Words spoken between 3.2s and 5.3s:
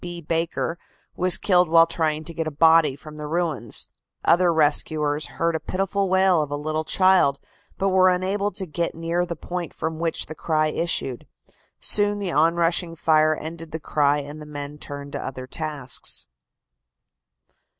ruins. Other rescuers